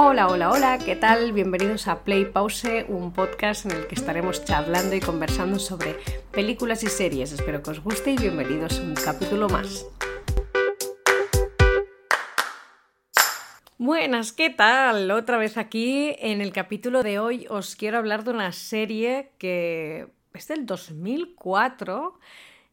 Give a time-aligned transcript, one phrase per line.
[0.00, 1.32] Hola, hola, hola, ¿qué tal?
[1.32, 5.96] Bienvenidos a Play Pause, un podcast en el que estaremos charlando y conversando sobre
[6.30, 7.32] películas y series.
[7.32, 9.86] Espero que os guste y bienvenidos a un capítulo más.
[13.76, 15.10] Buenas, ¿qué tal?
[15.10, 16.14] Otra vez aquí.
[16.20, 22.20] En el capítulo de hoy os quiero hablar de una serie que es del 2004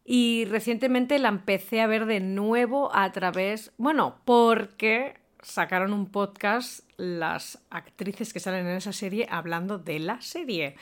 [0.06, 6.82] y recientemente la empecé a ver de nuevo a través, bueno, porque sacaron un podcast
[6.98, 10.76] las actrices que salen en esa serie hablando de la serie,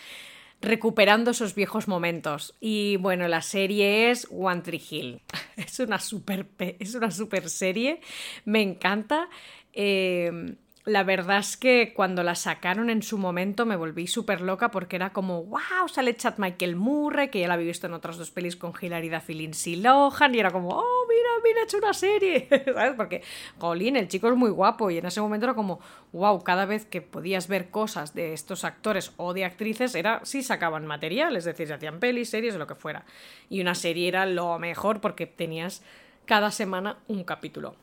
[0.62, 2.56] recuperando esos viejos momentos.
[2.60, 5.22] Y bueno, la serie es One Tree Hill.
[5.56, 8.00] Es una super, es una super serie,
[8.46, 9.30] me encanta.
[9.72, 10.56] Eh,
[10.86, 14.98] la verdad es que cuando la sacaron en su momento me volví súper loca porque
[14.98, 18.32] era como, wow, sale Chad Michael Murray, que ya la había visto en otras dos
[18.32, 21.78] pelis con Hilary Duff y Lindsay Lohan, y era como, oh, mira, mira, he hecho
[21.78, 22.96] una serie, ¿sabes?
[22.98, 23.24] Porque,
[23.58, 25.80] Colin, el chico es muy guapo, y en ese momento era como,
[26.12, 30.44] wow, cada vez que podías ver cosas de estos actores o de actrices, era, sí
[30.44, 33.06] sacaban material, es decir, se hacían pelis, series lo que fuera.
[33.50, 35.82] Y una serie era lo mejor porque tenías
[36.26, 37.76] cada semana un capítulo.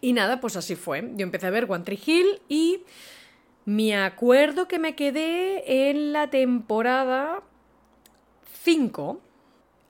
[0.00, 1.10] Y nada, pues así fue.
[1.14, 2.82] Yo empecé a ver One Tree Hill y
[3.64, 7.42] me acuerdo que me quedé en la temporada
[8.62, 9.20] 5.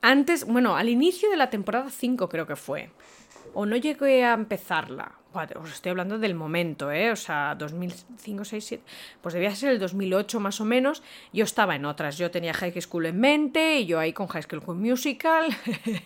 [0.02, 2.90] Antes, bueno, al inicio de la temporada 5 creo que fue.
[3.54, 7.10] O no llegué a empezarla os estoy hablando del momento, ¿eh?
[7.10, 8.84] O sea, 2005, 6, 7,
[9.20, 11.02] pues debía ser el 2008 más o menos.
[11.32, 14.42] Yo estaba en otras, yo tenía High School en mente y yo ahí con High
[14.42, 15.46] School Musical.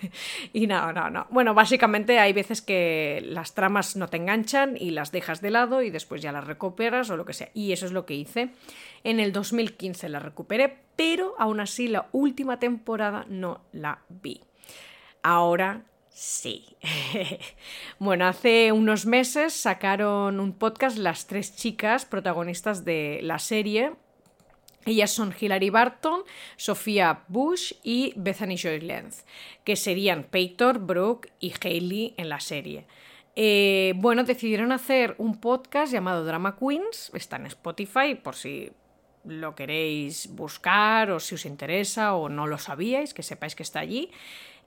[0.52, 1.26] y no, no, no.
[1.30, 5.82] Bueno, básicamente hay veces que las tramas no te enganchan y las dejas de lado
[5.82, 7.50] y después ya las recuperas o lo que sea.
[7.54, 8.50] Y eso es lo que hice.
[9.04, 14.42] En el 2015 la recuperé, pero aún así la última temporada no la vi.
[15.22, 15.84] Ahora
[16.22, 16.76] Sí.
[17.98, 23.94] bueno, hace unos meses sacaron un podcast las tres chicas protagonistas de la serie.
[24.84, 26.24] Ellas son Hilary Barton,
[26.58, 29.24] Sofía Bush y Bethany Joy Lenz,
[29.64, 32.86] que serían Peyton, Brooke y Hailey en la serie.
[33.34, 38.70] Eh, bueno, decidieron hacer un podcast llamado Drama Queens, está en Spotify por si
[39.24, 43.80] lo queréis buscar o si os interesa o no lo sabíais, que sepáis que está
[43.80, 44.10] allí.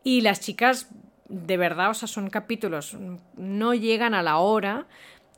[0.04, 0.90] Y las chicas
[1.30, 2.98] de verdad, o sea, son capítulos,
[3.36, 4.88] no llegan a la hora,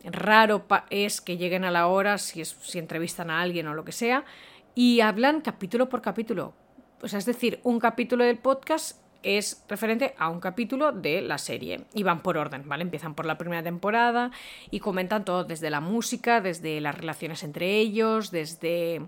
[0.04, 3.92] raro es que lleguen a la hora si, si entrevistan a alguien o lo que
[3.92, 4.26] sea,
[4.74, 6.54] y hablan capítulo por capítulo.
[7.02, 11.38] O sea, es decir, un capítulo del podcast es referente a un capítulo de la
[11.38, 11.86] serie.
[11.94, 12.84] Y van por orden, ¿vale?
[12.84, 14.32] Empiezan por la primera temporada
[14.70, 19.02] y comentan todo desde la música, desde las relaciones entre ellos, desde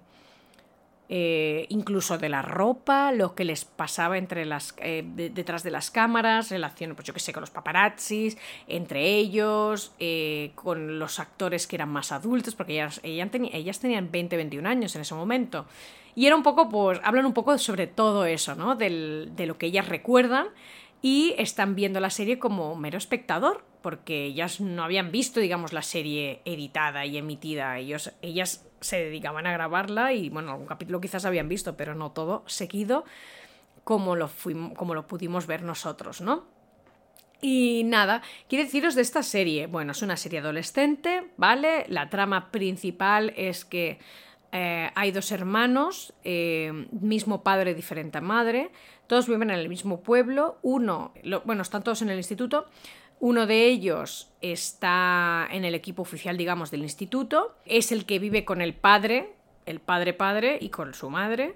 [1.10, 5.90] eh, incluso de la ropa, lo que les pasaba entre las, eh, detrás de las
[5.90, 8.38] cámaras, relaciones, pues yo que sé, con los paparazzis,
[8.68, 14.36] entre ellos, eh, con los actores que eran más adultos, porque ellas, ellas, tenían 20,
[14.36, 15.66] 21 años en ese momento.
[16.14, 18.76] Y era un poco, pues, hablan un poco sobre todo eso, ¿no?
[18.76, 20.48] de lo que ellas recuerdan
[21.02, 25.84] y están viendo la serie como mero espectador, porque ellas no habían visto, digamos, la
[25.84, 27.78] serie editada y emitida.
[27.78, 32.12] Ellos, ellas se dedicaban a grabarla y, bueno, algún capítulo quizás habían visto, pero no
[32.12, 33.06] todo seguido
[33.84, 36.46] como lo, fuimos, como lo pudimos ver nosotros, ¿no?
[37.42, 39.68] Y nada, quiero deciros de esta serie.
[39.68, 41.86] Bueno, es una serie adolescente, ¿vale?
[41.88, 44.00] La trama principal es que
[44.52, 48.72] eh, hay dos hermanos, eh, mismo padre, diferente madre,
[49.08, 51.14] todos viven en el mismo pueblo, uno,
[51.46, 52.68] bueno, están todos en el instituto,
[53.20, 57.56] uno de ellos está en el equipo oficial, digamos, del instituto.
[57.66, 59.34] Es el que vive con el padre,
[59.66, 61.56] el padre padre y con su madre.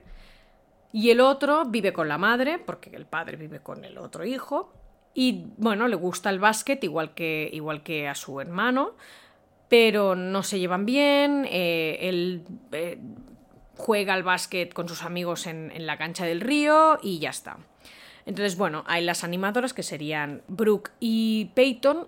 [0.91, 4.73] Y el otro vive con la madre, porque el padre vive con el otro hijo.
[5.13, 8.95] Y bueno, le gusta el básquet igual que, igual que a su hermano,
[9.69, 11.45] pero no se llevan bien.
[11.49, 12.97] Eh, él eh,
[13.77, 17.57] juega al básquet con sus amigos en la cancha del río y ya está.
[18.31, 22.07] Entonces, bueno, hay las animadoras que serían Brooke y Peyton.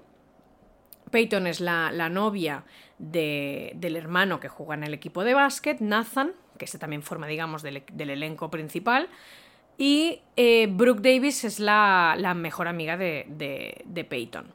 [1.11, 2.63] Peyton es la, novia
[2.97, 7.61] del hermano que juega en el equipo de básquet, Nathan, que este también forma, digamos,
[7.61, 9.09] del, elenco principal.
[9.77, 14.45] Y eh, Brooke Davis es la, mejor amiga de, Peyton.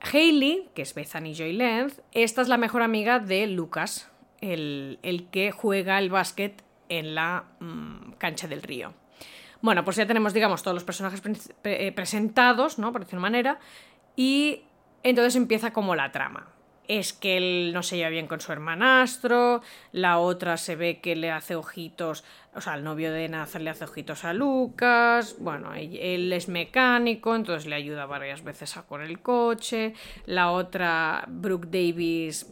[0.00, 4.10] Hailey, que es Bethany Joy Lenz, esta es la mejor amiga de Lucas,
[4.40, 4.98] el,
[5.30, 9.05] que juega el básquet en la mm, cancha del río.
[9.62, 11.22] Bueno, pues ya tenemos, digamos, todos los personajes
[11.64, 12.92] eh, presentados, ¿no?
[12.92, 13.58] Por decir una manera.
[14.16, 14.62] Y
[15.02, 16.48] entonces empieza como la trama.
[16.88, 19.60] Es que él no se lleva bien con su hermanastro,
[19.90, 22.22] la otra se ve que le hace ojitos,
[22.54, 27.34] o sea, el novio de Nathan le hace ojitos a Lucas, bueno, él es mecánico,
[27.34, 29.94] entonces le ayuda varias veces a con el coche,
[30.26, 32.46] la otra, Brooke Davis,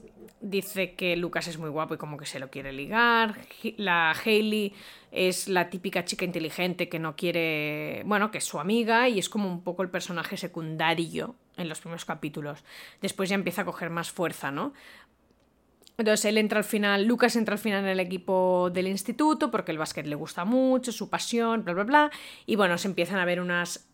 [0.45, 3.37] dice que Lucas es muy guapo y como que se lo quiere ligar.
[3.77, 4.75] La Hailey
[5.11, 9.29] es la típica chica inteligente que no quiere, bueno, que es su amiga y es
[9.29, 12.63] como un poco el personaje secundario en los primeros capítulos.
[13.01, 14.73] Después ya empieza a coger más fuerza, ¿no?
[15.97, 19.71] Entonces él entra al final, Lucas entra al final en el equipo del instituto porque
[19.73, 22.11] el básquet le gusta mucho, su pasión, bla, bla, bla.
[22.47, 23.89] Y bueno, se empiezan a ver unas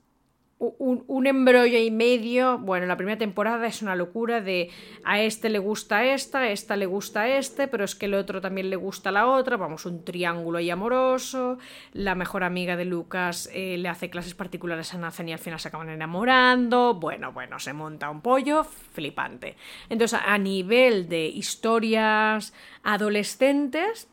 [0.61, 2.59] un, embrollo y medio.
[2.59, 4.69] Bueno, la primera temporada es una locura de
[5.05, 8.43] a este le gusta esta, a esta le gusta este, pero es que el otro
[8.43, 9.57] también le gusta la otra.
[9.57, 11.59] Vamos, un triángulo ahí amoroso.
[11.95, 15.59] La mejor amiga de Lucas eh, le hace clases particulares a Nathan y al final
[15.59, 16.95] se acaban enamorando.
[16.95, 19.57] Bueno, bueno, se monta un pollo flipante.
[19.89, 22.53] Entonces, a nivel de historias
[22.83, 24.09] adolescentes,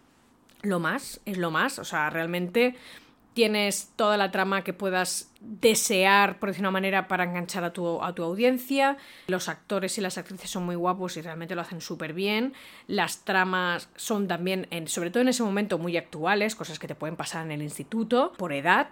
[0.61, 1.77] lo más, es lo más.
[1.77, 2.75] O sea, realmente
[3.37, 8.01] tienes toda la trama que puedas desear, por decir una manera, para enganchar a tu,
[8.01, 8.97] a tu audiencia.
[9.27, 12.53] Los actores y las actrices son muy guapos y realmente lo hacen súper bien.
[12.87, 16.95] Las tramas son también, en, sobre todo en ese momento, muy actuales, cosas que te
[16.95, 18.89] pueden pasar en el instituto, por edad,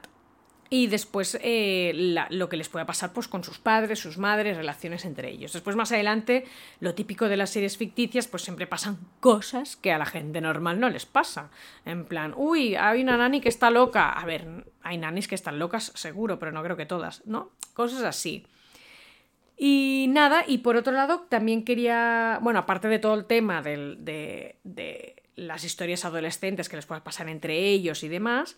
[0.70, 5.06] y después eh, lo que les pueda pasar pues, con sus padres, sus madres, relaciones
[5.06, 5.54] entre ellos.
[5.54, 6.46] Después más adelante,
[6.80, 10.80] lo típico de las series ficticias, pues siempre pasan cosas que a la gente normal
[10.80, 11.52] no les pasa.
[11.86, 14.10] En plan, uy, hay una nani que está loca.
[14.10, 17.52] A ver, hay nanis que están locas seguro, pero no creo que todas, ¿no?
[17.74, 18.48] Cosas así.
[19.58, 24.58] Y nada, y por otro lado, también quería, bueno, aparte de todo el tema de,
[24.64, 28.58] de las historias adolescentes que les pueda pasar entre ellos y demás,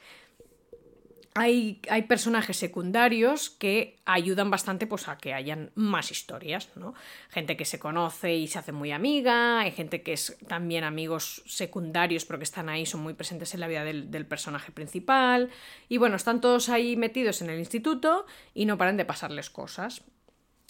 [1.39, 6.95] hay, personajes secundarios que ayudan bastante pues, a que hayan más historias, ¿no?
[7.29, 11.43] Gente que se conoce y se hace muy amiga, hay gente que es también amigos
[11.45, 15.51] secundarios pero que están ahí, son muy presentes en la vida del, del personaje principal.
[15.89, 18.25] Y bueno, están todos ahí metidos en el instituto
[18.55, 20.03] y no paran de pasarles cosas.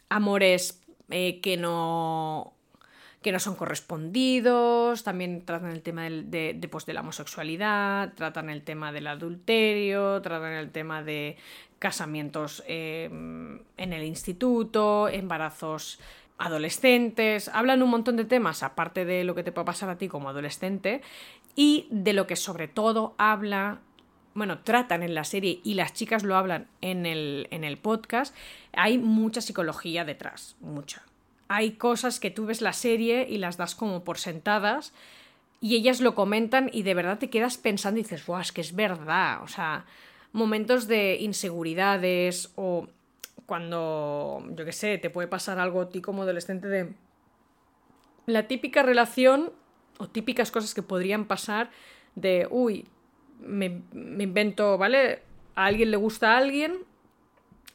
[0.09, 2.56] Amores eh, que no
[3.21, 8.61] que no son correspondidos, también tratan el tema de, pues, de, la homosexualidad, tratan el
[8.63, 11.37] tema del adulterio, tratan el tema de
[11.79, 15.99] casamientos em, en el instituto, embarazos
[16.37, 20.07] adolescentes, hablan un montón de temas aparte de lo que te puede pasar a ti
[20.07, 21.01] como adolescente
[21.55, 23.81] y de lo que sobre todo habla
[24.35, 28.35] bueno, tratan en la serie y las chicas lo hablan en el, en el podcast,
[28.71, 31.06] hay mucha psicología detrás, mucha
[31.47, 34.93] hay cosas que tú ves la serie y las das como por sentadas
[35.59, 38.61] y ellas lo comentan y de verdad te quedas pensando y dices, guau, es que
[38.61, 39.41] es verdad.
[39.43, 39.85] O sea,
[40.31, 42.87] momentos de inseguridades o
[43.45, 46.93] cuando, yo qué sé, te puede pasar algo a ti como adolescente de
[48.25, 49.51] la típica relación
[49.97, 51.71] o típicas cosas que podrían pasar
[52.15, 52.85] de, uy,
[53.39, 55.23] me, me invento, ¿vale?
[55.55, 56.77] A alguien le gusta a alguien,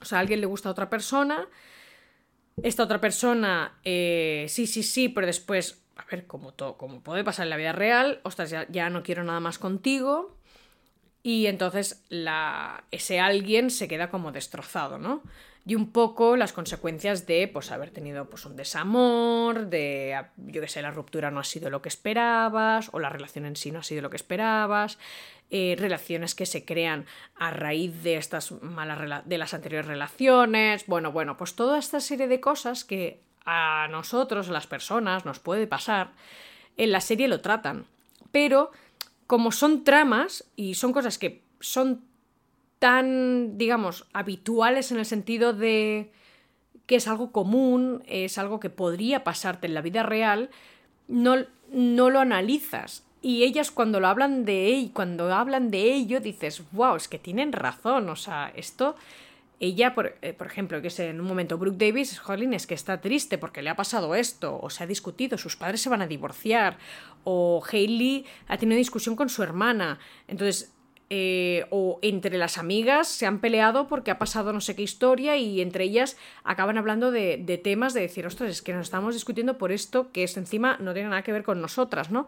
[0.00, 1.48] o sea, a alguien le gusta a otra persona
[2.62, 7.24] esta otra persona, eh, sí, sí, sí, pero después, a ver, como, todo, como puede
[7.24, 10.36] pasar en la vida real, ostras, ya, ya no quiero nada más contigo.
[11.22, 15.22] Y entonces la, ese alguien se queda como destrozado, ¿no?
[15.64, 20.68] Y un poco las consecuencias de pues haber tenido pues un desamor, de yo qué
[20.68, 23.78] sé, la ruptura no ha sido lo que esperabas, o la relación en sí no
[23.78, 24.98] ha sido lo que esperabas,
[25.50, 27.06] eh, relaciones que se crean
[27.36, 30.86] a raíz de estas malas de las anteriores relaciones.
[30.86, 35.38] Bueno, bueno, pues toda esta serie de cosas que a nosotros, a las personas, nos
[35.38, 36.12] puede pasar,
[36.76, 37.86] en la serie lo tratan.
[38.32, 38.70] Pero
[39.26, 42.04] como son tramas y son cosas que son
[42.82, 46.10] tan, digamos, habituales en el sentido de
[46.86, 50.50] que es algo común, es algo que podría pasarte en la vida real,
[51.06, 51.36] no,
[51.70, 53.04] no lo analizas.
[53.20, 57.20] Y ellas cuando lo hablan de ello, cuando hablan de ello, dices, wow, es que
[57.20, 58.08] tienen razón.
[58.08, 58.96] O sea, esto.
[59.60, 63.00] Ella, por, eh, ejemplo, que sé, en un momento, Brooke Davis, jolín, es que está
[63.00, 66.08] triste porque le ha pasado esto, o se ha discutido, sus padres se van a
[66.08, 66.78] divorciar,
[67.22, 70.00] o Hailey ha tenido discusión con su hermana.
[70.26, 70.72] Entonces,
[71.14, 75.36] eh, o entre las amigas se han peleado porque ha pasado no sé qué historia
[75.36, 79.58] y entre ellas acaban hablando de, temas de decir, ostras, es que nos estamos discutiendo
[79.58, 82.24] por esto que es encima no tiene nada que ver con nosotras, ¿no?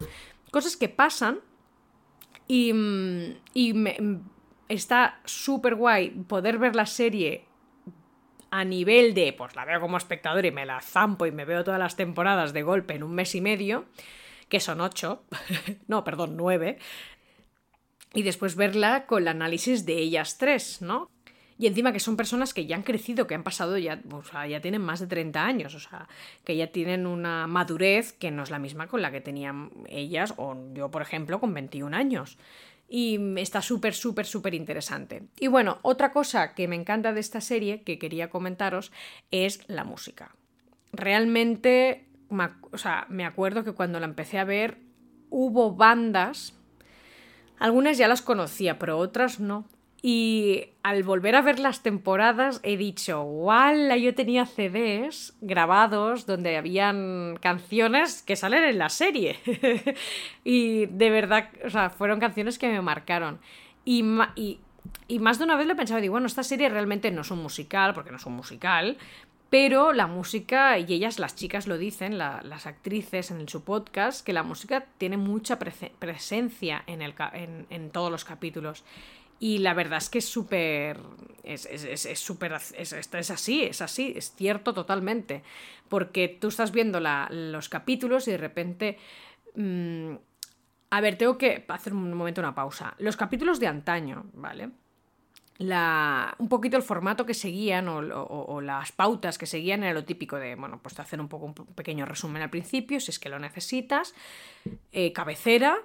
[0.51, 1.39] Cosas que pasan
[2.47, 4.21] y, mm, mm,
[4.69, 7.45] está súper guay poder ver la serie
[8.51, 11.63] a nivel de, pues la veo como espectador y me la zampo y me veo
[11.63, 13.85] todas las temporadas de golpe en un mes y medio,
[14.47, 15.23] que son ocho,
[15.87, 16.77] no, perdón, nueve,
[18.15, 21.11] y después verla con el análisis de ellas tres, ¿no?
[21.57, 24.45] Y encima que son personas que ya han crecido, que han pasado ya, o sea,
[24.47, 26.09] ya tienen más de 30 años, o sea,
[26.43, 30.33] que ya tienen una madurez que no es la misma con la que tenían ellas,
[30.37, 32.37] o yo, por ejemplo, con 21 años.
[32.89, 35.23] Y está súper, súper, súper interesante.
[35.39, 38.91] Y bueno, otra cosa que me encanta de esta serie, que quería comentaros,
[39.31, 40.35] es la música.
[40.91, 42.05] Realmente
[42.71, 44.79] o sea, me acuerdo que cuando la empecé a ver
[45.29, 46.53] hubo bandas,
[47.59, 49.65] algunas ya las conocía, pero otras no.
[50.07, 53.97] Y al volver a ver las temporadas he dicho, ¡wala!
[53.97, 59.39] Yo tenía CDs grabados donde habían canciones que salen en la serie.
[60.43, 63.39] y de verdad, o sea, fueron canciones que me marcaron.
[63.83, 64.03] Y,
[64.35, 67.31] y, más de una vez lo he pensado, digo, bueno, esta serie realmente no es
[67.31, 68.97] un musical, porque no es un musical,
[69.57, 74.33] pero la música, y ellas, las chicas lo dicen, las actrices en su podcast, que
[74.33, 78.83] la música tiene mucha presencia en, todos los capítulos.
[79.39, 80.99] Y la verdad es que es súper.
[81.45, 81.69] Es,
[82.19, 82.51] súper.
[82.51, 85.41] Es, es, así, es así, es cierto totalmente.
[85.87, 88.97] Porque tú estás viendo los capítulos y de repente.
[89.55, 90.15] Mm,
[90.89, 92.93] a ver, tengo que hacer un momento una pausa.
[92.97, 94.71] Los capítulos de antaño, ¿vale?
[95.57, 100.55] Un poquito el formato que seguían o, las pautas que seguían era lo típico de,
[100.55, 104.13] bueno, pues hacer un poco un pequeño resumen al principio, si es que lo necesitas,
[104.91, 105.77] eh, cabecera,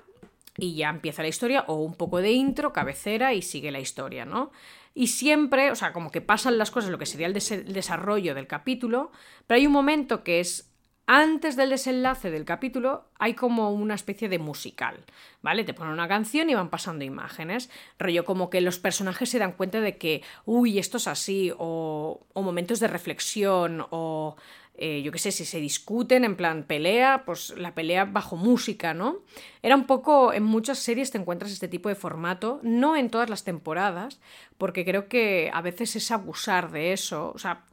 [0.57, 4.25] y ya empieza la historia, o un poco de intro, cabecera y sigue la historia,
[4.25, 4.51] ¿no?
[4.95, 8.49] Y siempre, o sea, como que pasan las cosas, lo que sería el, desarrollo del
[8.49, 9.13] capítulo,
[9.47, 10.70] pero hay un momento que es
[11.13, 15.05] antes del desenlace del capítulo hay como una especie de musical,
[15.43, 15.65] ¿vale?
[15.65, 19.55] Te ponen una canción y van pasando imágenes, rollo como que los personajes se dan
[19.55, 24.37] cuenta de que, uy, esto es así, o, momentos de reflexión, o
[24.77, 28.95] eh, yo qué sé, si se discuten en plan pelea, pues la pelea bajo música,
[28.95, 29.25] ¿no?
[29.63, 33.29] Era un poco, en muchas series te encuentras este tipo de formato, no en todas
[33.29, 34.21] las temporadas,
[34.59, 37.65] porque creo que a veces es abusar de eso, o sea,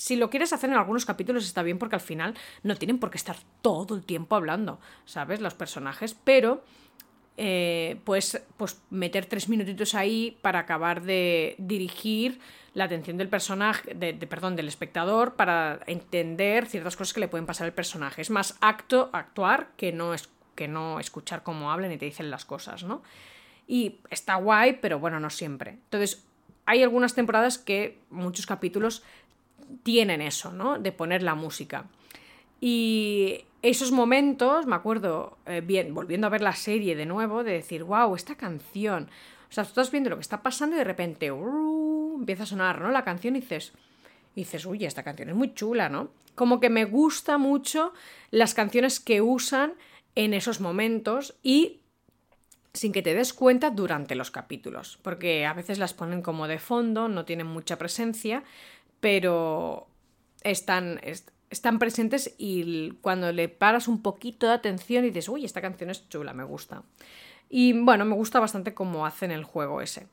[0.00, 3.10] si lo quieres hacer en algunos capítulos está bien porque al final no tienen por
[3.10, 5.42] qué estar todo el tiempo hablando, ¿sabes?
[5.42, 6.64] Los personajes, pero
[8.04, 12.40] pues, pues meter tres minutitos ahí para acabar de dirigir
[12.72, 17.44] la atención del personaje, de, perdón, del espectador para entender ciertas cosas que le pueden
[17.44, 18.22] pasar al personaje.
[18.22, 22.30] Es más acto, actuar que no, es, que no escuchar cómo hablan y te dicen
[22.30, 23.02] las cosas, ¿no?
[23.66, 25.72] Y está guay, pero bueno, no siempre.
[25.72, 26.24] Entonces,
[26.64, 29.02] hay algunas temporadas que muchos capítulos
[29.82, 30.78] tienen eso, ¿no?
[30.78, 31.86] De poner la música.
[32.60, 37.52] Y esos momentos, me acuerdo, eh, bien, volviendo a ver la serie de nuevo, de
[37.52, 39.08] decir, wow, esta canción.
[39.48, 42.46] O sea, tú estás viendo lo que está pasando y de repente uh, empieza a
[42.46, 42.90] sonar, ¿no?
[42.90, 43.72] La canción y dices,
[44.36, 46.10] dices, uy, esta canción es muy chula, ¿no?
[46.34, 47.92] Como que me gusta mucho
[48.30, 49.74] las canciones que usan
[50.14, 51.80] en esos momentos y
[52.72, 56.58] sin que te des cuenta durante los capítulos, porque a veces las ponen como de
[56.58, 58.44] fondo, no tienen mucha presencia,
[59.00, 59.88] pero
[60.42, 61.00] están,
[61.50, 65.90] están presentes y cuando le paras un poquito de atención y dices, uy, esta canción
[65.90, 66.82] es chula, me gusta.
[67.48, 70.06] Y bueno, me gusta bastante cómo hacen el juego ese.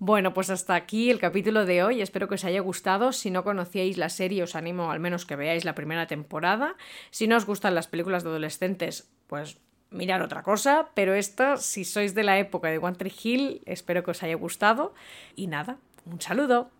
[0.00, 2.02] Bueno, pues hasta aquí el capítulo de hoy.
[2.02, 3.12] Espero que os haya gustado.
[3.12, 6.76] Si no conocíais la serie, os animo al menos que veáis la primera temporada.
[7.10, 9.58] Si no os gustan las películas de adolescentes, pues
[9.90, 10.90] mirar otra cosa.
[10.94, 14.36] Pero esta, si sois de la época de One Tree Hill, espero que os haya
[14.36, 14.94] gustado.
[15.34, 16.70] Y nada, un saludo.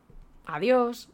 [0.48, 1.06] Adiós.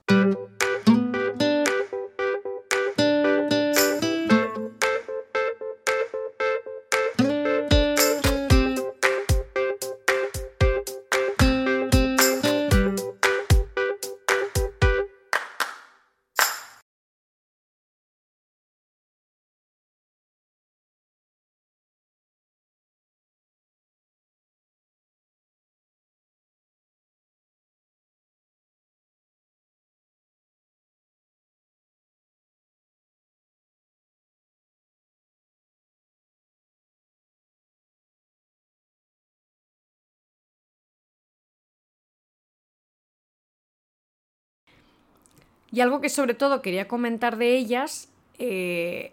[45.75, 49.12] Y algo que sobre todo quería comentar de ellas eh,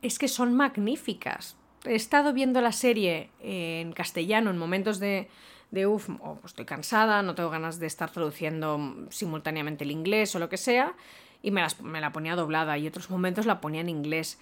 [0.00, 1.56] es que son magníficas.
[1.84, 5.28] He estado viendo la serie en castellano en momentos de,
[5.72, 10.38] de uff, pues estoy cansada, no tengo ganas de estar traduciendo simultáneamente el inglés o
[10.38, 10.94] lo que sea,
[11.42, 14.38] y me, me la ponía doblada y otros momentos la ponía en inglés.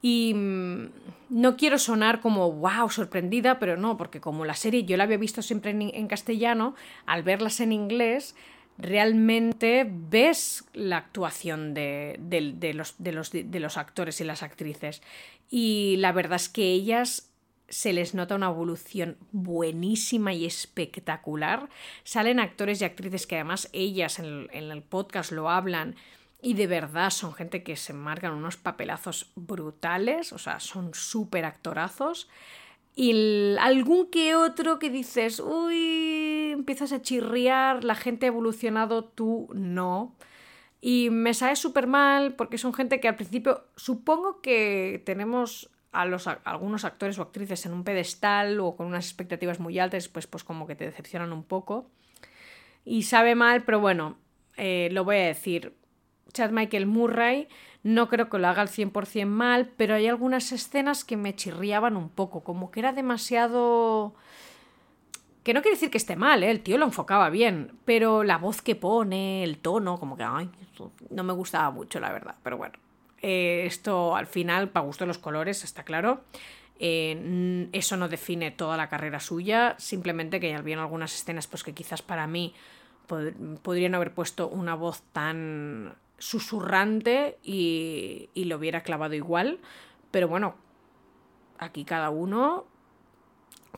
[0.00, 0.86] Y mm,
[1.28, 5.18] no quiero sonar como wow, sorprendida, pero no, porque como la serie yo la había
[5.18, 8.34] visto siempre en castellano, al verlas en inglés
[8.78, 12.18] realmente ves la actuación de,
[12.74, 15.02] los, de, los, actores y las actrices.
[15.48, 17.30] Y la verdad es que ellas
[17.68, 21.68] se les nota una evolución buenísima y espectacular.
[22.04, 25.94] Salen actores y actrices que además ellas en el, podcast lo hablan
[26.42, 31.44] y de verdad son gente que se marcan unos papelazos brutales, o sea, son súper
[31.44, 32.28] actorazos.
[32.94, 39.48] Y algún que otro que dices, uy, empiezas a chirriar, la gente ha evolucionado, tú
[39.54, 40.14] no.
[40.80, 46.04] Y me sabe súper mal porque son gente que al principio supongo que tenemos a,
[46.04, 50.26] los, algunos actores o actrices en un pedestal o con unas expectativas muy altas, pues,
[50.26, 51.90] pues como que te decepcionan un poco.
[52.84, 54.16] Y sabe mal, pero bueno,
[54.56, 55.74] eh, lo voy a decir.
[56.32, 57.48] Chad Michael Murray
[57.82, 61.96] no creo que lo haga al 100% mal, pero hay algunas escenas que me chirriaban
[61.96, 64.14] un poco, como que era demasiado
[65.42, 66.50] que no quiere decir que esté mal, ¿eh?
[66.50, 70.24] el tío lo enfocaba bien, pero la voz que pone, el tono, como que
[71.10, 72.34] no me gustaba mucho, la verdad.
[72.42, 72.74] Pero bueno,
[73.22, 76.24] eh, esto al final, para gusto de los colores, está claro.
[76.78, 81.74] Eh, eso no define toda la carrera suya, simplemente que había algunas escenas pues que
[81.74, 82.54] quizás para mí
[83.62, 89.58] podrían haber puesto una voz tan susurrante y, y lo hubiera clavado igual.
[90.12, 90.54] Pero bueno,
[91.58, 92.66] aquí cada uno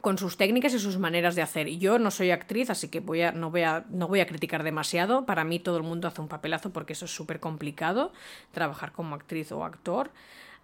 [0.03, 1.69] con sus técnicas y sus maneras de hacer.
[1.79, 4.65] Yo no soy actriz, así que voy a, no, voy a, no voy a criticar
[4.65, 5.25] demasiado.
[5.25, 8.13] Para mí todo el mundo hace un papelazo porque eso es súper complicado,
[8.51, 10.11] trabajar como actriz o actor.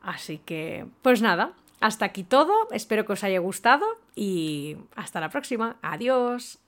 [0.03, 2.53] Así que, pues nada, hasta aquí todo.
[2.73, 5.77] Espero que os haya gustado y hasta la próxima.
[5.83, 6.59] Adiós.